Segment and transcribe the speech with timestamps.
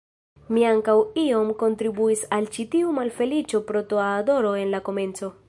[0.55, 5.33] Mi ankaŭ iom kontribuis al ĉi tiu malfeliĉo per troa adoro en la komenco.